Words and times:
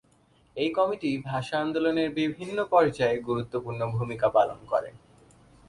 এই 0.57 0.69
কমিটি 0.77 1.09
ভাষা 1.25 1.55
আন্দোলনের 1.59 2.09
বিভিন্ন 2.19 2.57
পর্যায়ে 2.73 3.15
গুরুত্বপূর্ণ 3.27 3.81
ভূমিকা 3.95 4.27
পালন 4.37 4.59
করে। 4.71 4.89